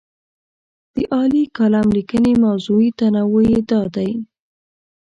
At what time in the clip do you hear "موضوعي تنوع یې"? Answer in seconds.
2.45-3.59